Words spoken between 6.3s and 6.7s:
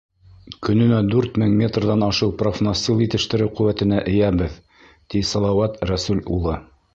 улы.